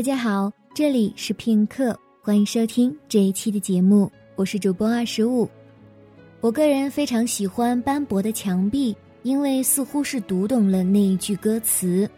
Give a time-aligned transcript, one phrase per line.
[0.00, 5.46] 大家好，这里是片刻，欢迎收听这一期的节目，我是主播二十五。
[6.40, 8.94] 我个人非常喜欢《斑驳的墙壁》，
[9.24, 12.08] 因为似乎是读懂了那一句歌词：“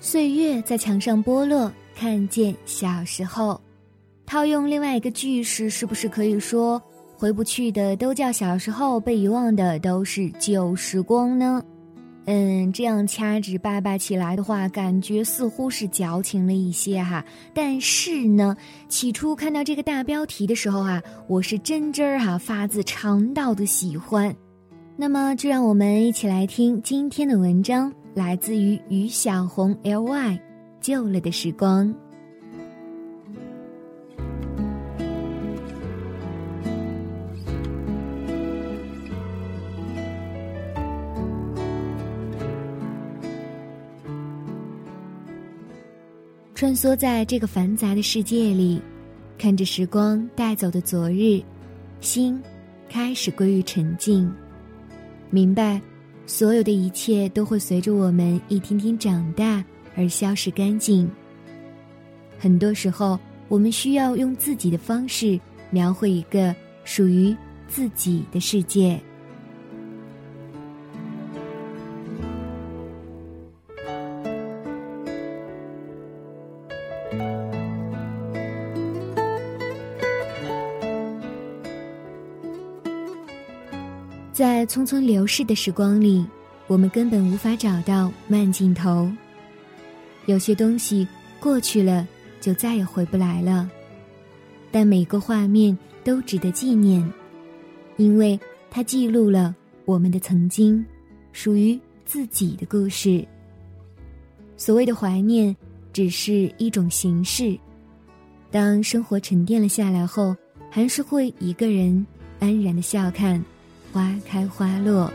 [0.00, 3.60] 岁月在墙上剥落，看见小时候。”
[4.26, 6.82] 套用另外一个句式，是不是可以说，
[7.14, 11.62] 回不去的都叫小时候，被遗忘的都是旧时光呢？
[12.32, 17.24] 嗯，这样掐指掰掰起来的话，感觉似乎是矫情了一些哈。
[17.52, 18.56] 但是呢，
[18.88, 24.32] 起初看到这个大标题的时候啊，我是真真儿哈发自肠道的喜欢。
[24.96, 30.40] 那么，就让我们一起来听今天的文章，来自于于小红 L Y，
[30.80, 31.92] 旧了的时光。
[46.60, 48.82] 穿梭在这个繁杂的世界里，
[49.38, 51.42] 看着时光带走的昨日，
[52.02, 52.38] 心
[52.86, 54.30] 开始归于沉静。
[55.30, 55.80] 明白，
[56.26, 59.64] 所有的一切都会随着我们一天天长大
[59.96, 61.10] 而消失干净。
[62.38, 67.34] 很多时候，我们需要用自己的方式描绘一个属于
[67.68, 69.00] 自己的世界。
[84.32, 86.24] 在匆匆流逝的时光里，
[86.68, 89.10] 我们根本无法找到慢镜头。
[90.26, 91.06] 有些东西
[91.40, 92.06] 过去了，
[92.40, 93.68] 就再也回不来了。
[94.70, 97.06] 但每个画面都值得纪念，
[97.96, 98.38] 因为
[98.70, 100.84] 它记录了我们的曾经，
[101.32, 103.26] 属于自己的故事。
[104.56, 105.54] 所谓的怀念，
[105.92, 107.58] 只是一种形式。
[108.48, 110.36] 当生活沉淀了下来后，
[110.70, 112.06] 还是会一个人
[112.38, 113.44] 安然的笑看。
[113.92, 115.12] 花开花落。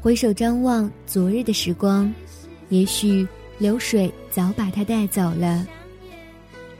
[0.00, 2.12] 回首张望昨日的时光，
[2.68, 3.26] 也许
[3.58, 5.66] 流水早把它带走了。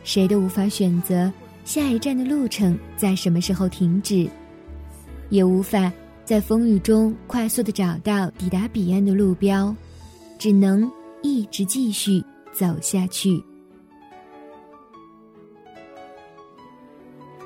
[0.04, 1.32] 谁都无法选择
[1.64, 4.30] 下一站的路程在什么时候停止，
[5.28, 5.92] 也无法
[6.24, 9.74] 在风雨中快速的找到抵达彼岸的路标，
[10.38, 10.88] 只能
[11.22, 12.22] 一直继续
[12.52, 13.42] 走下去。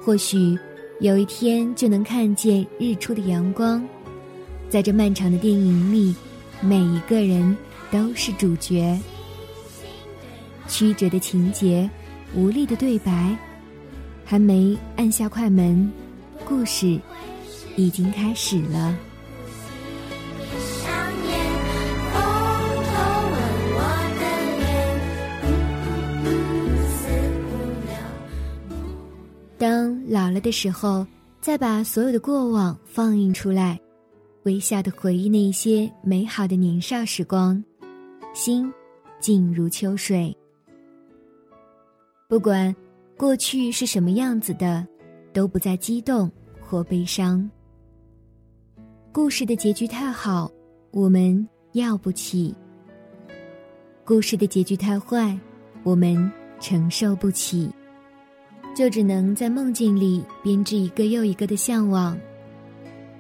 [0.03, 0.59] 或许
[1.01, 3.87] 有一天就能看见日出的阳光，
[4.69, 6.15] 在这漫长的电影里，
[6.61, 7.57] 每一个人
[7.91, 8.99] 都是主角。
[10.67, 11.89] 曲折的情节，
[12.35, 13.37] 无力的对白，
[14.25, 15.91] 还没按下快门，
[16.47, 16.99] 故事
[17.77, 18.97] 已经开始了。
[30.13, 31.07] 老了的时候，
[31.41, 33.79] 再把所有的过往放映出来，
[34.43, 37.63] 微笑的回忆那些美好的年少时光，
[38.35, 38.69] 心
[39.21, 40.37] 静如秋水。
[42.29, 42.75] 不管
[43.17, 44.85] 过去是什么样子的，
[45.33, 46.29] 都不再激动
[46.61, 47.49] 或悲伤。
[49.13, 50.51] 故事的结局太好，
[50.91, 52.53] 我们要不起；
[54.05, 55.39] 故事的结局太坏，
[55.85, 56.29] 我们
[56.59, 57.71] 承受不起。
[58.81, 62.19] 就只能在梦境里编织一个又一个的向往，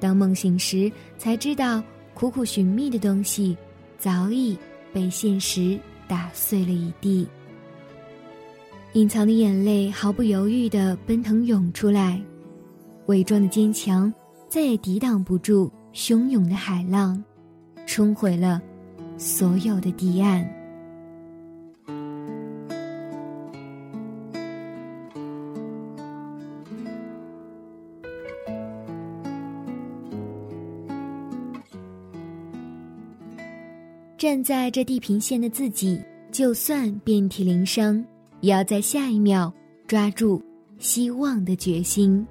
[0.00, 1.82] 当梦醒时，才知道
[2.14, 3.54] 苦苦寻觅的东西，
[3.98, 4.56] 早已
[4.90, 5.78] 被现实
[6.08, 7.28] 打碎了一地。
[8.94, 12.18] 隐藏的眼泪毫不犹豫地奔腾涌出来，
[13.08, 14.10] 伪装的坚强
[14.48, 17.22] 再也抵挡不住汹涌的海浪，
[17.86, 18.62] 冲毁了
[19.18, 20.59] 所有的堤岸。
[34.20, 35.98] 站在这地平线的自己，
[36.30, 38.04] 就算遍体鳞伤，
[38.42, 39.50] 也要在下一秒
[39.86, 40.42] 抓住
[40.78, 42.26] 希望的决心。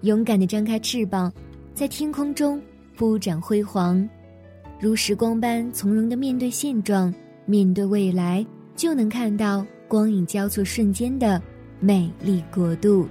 [0.00, 1.32] 勇敢的张开翅膀，
[1.72, 2.60] 在天空中
[2.96, 4.04] 铺展辉煌，
[4.80, 7.14] 如时光般从容的面对现状，
[7.44, 11.40] 面对未来，就能看到光影交错瞬间的
[11.78, 13.06] 美丽国度。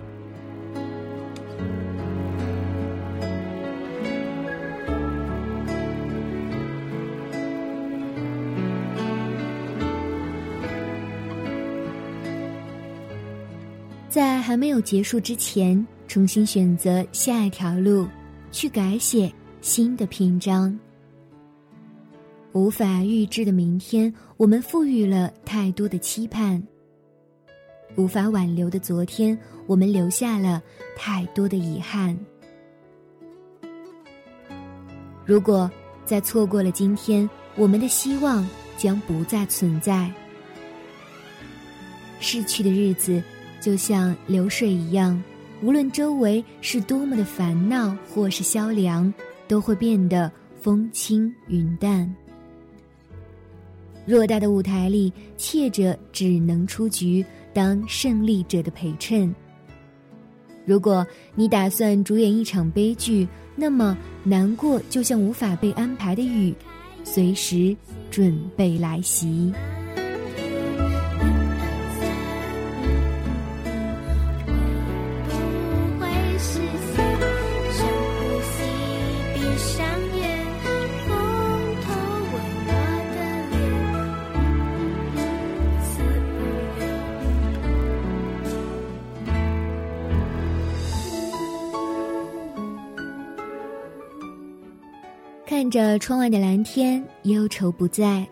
[14.15, 18.07] 在还没有结束之前，重新选择下一条路，
[18.49, 19.29] 去改写
[19.59, 20.79] 新的篇章。
[22.53, 26.61] 无法预知的明天，我们赋予了太多的期盼；
[27.97, 30.63] 无法挽留的昨天，我们留下了
[30.95, 32.17] 太多的遗憾。
[35.25, 35.69] 如果
[36.05, 38.47] 再错过了今天，我们的希望
[38.77, 40.09] 将不再存在。
[42.21, 43.21] 逝去的日子，
[43.65, 45.19] 就像流水一样，
[45.63, 49.11] 无论周围是多么的烦恼或是萧凉，
[49.47, 50.31] 都会变得
[50.61, 52.15] 风轻云淡。
[54.07, 57.25] 偌大的舞台里，怯者只能出局，
[57.55, 59.33] 当胜利者的陪衬。
[60.63, 61.03] 如果
[61.33, 66.53] 你打算主演一场悲剧，那么难过就像无法被安排的雨，
[67.03, 67.75] 随时
[68.11, 69.51] 准备来袭。
[95.55, 98.27] 看着窗外的蓝天，忧愁不在，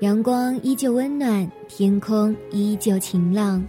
[0.00, 3.64] 阳光依旧温暖，天空依旧晴朗，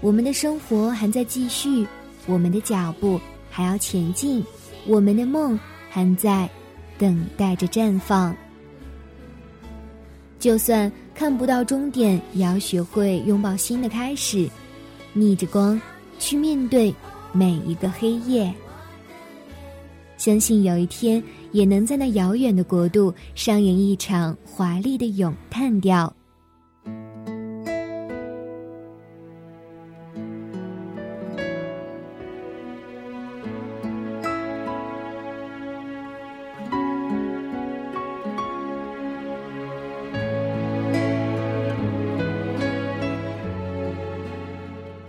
[0.00, 1.84] 我们的生活还在继续，
[2.26, 3.20] 我们的脚步
[3.50, 4.40] 还要前进，
[4.86, 5.58] 我们的梦
[5.90, 6.48] 还在
[6.96, 8.32] 等待着绽放。
[10.38, 14.48] 就算看不到终点，也要学会拥抱新的开始，
[15.12, 15.80] 逆着光
[16.20, 16.94] 去面对
[17.32, 18.54] 每一个黑夜。
[20.16, 26.12] 相信有一天，也能在那遥远的国度上演一场华丽的咏叹调。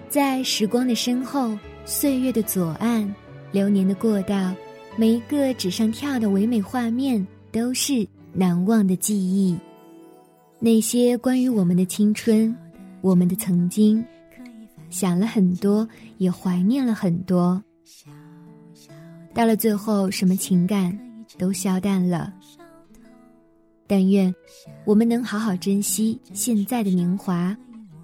[0.09, 1.55] 在时光的身后，
[1.85, 3.13] 岁月的左岸，
[3.51, 4.55] 流年的过道。
[4.99, 9.55] 每一个纸上跳的唯美画面，都是难忘的记忆。
[10.59, 12.53] 那些关于我们的青春，
[13.01, 14.03] 我们的曾经，
[14.89, 17.63] 想了很多，也怀念了很多。
[19.35, 20.97] 到了最后，什么情感
[21.37, 22.33] 都消淡了。
[23.85, 24.33] 但愿
[24.83, 27.55] 我们能好好珍惜现在的年华，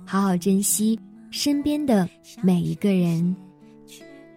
[0.05, 0.99] 好好珍惜
[1.31, 2.07] 身边的
[2.43, 3.35] 每一个人。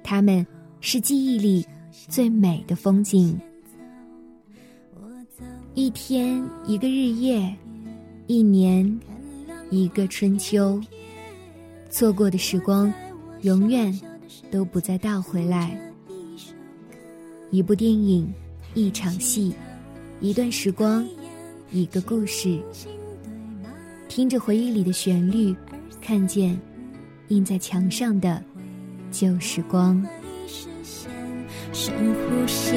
[0.03, 0.45] 他们
[0.81, 1.67] 是记忆里。
[2.09, 3.39] 最美的风景，
[5.75, 7.55] 一天一个日夜，
[8.27, 9.01] 一年
[9.71, 10.81] 一个春秋。
[11.91, 12.93] 错过的时光，
[13.43, 13.99] 永远
[14.51, 15.77] 都不再倒回来。
[17.51, 18.33] 一部电影，
[18.75, 19.55] 一场戏，
[20.21, 21.07] 一段时光，
[21.73, 22.61] 一个故事。
[24.09, 25.55] 听着回忆里的旋律，
[26.01, 26.59] 看见
[27.29, 28.43] 印在墙上的
[29.11, 30.07] 旧时光。
[31.79, 32.73] 深呼吸，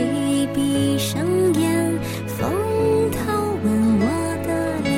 [0.53, 2.51] 闭上眼，风
[3.11, 3.17] 偷
[3.63, 4.05] 吻我
[4.45, 4.49] 的
[4.81, 4.91] 脸，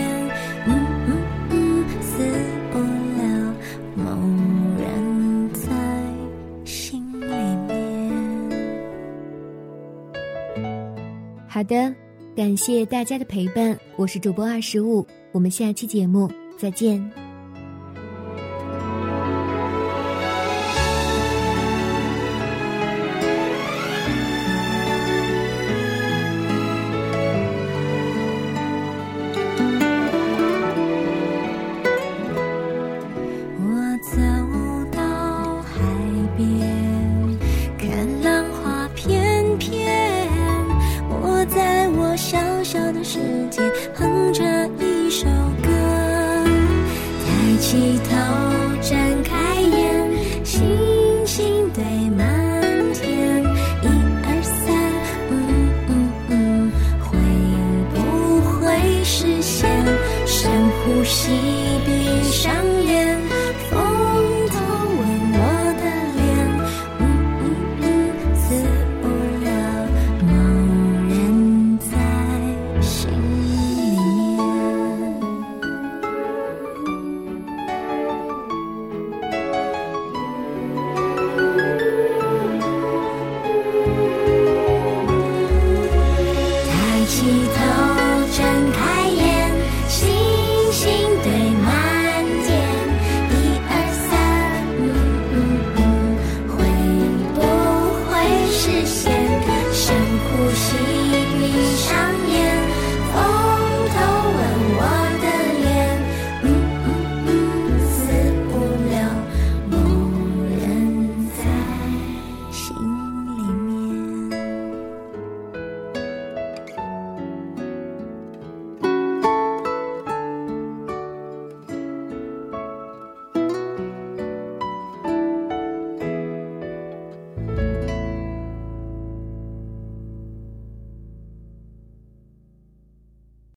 [0.66, 0.70] 嗯
[1.06, 1.10] 嗯
[1.52, 2.18] 嗯，死
[2.72, 2.80] 不
[3.22, 3.22] 了，
[3.96, 4.04] 梦
[4.80, 4.84] 然
[5.54, 5.70] 在
[6.66, 7.28] 心里
[7.68, 7.70] 面。
[11.48, 11.94] 好的，
[12.36, 17.00] 感谢大家的陪伴，我是主播二十五，我们下期节目再见。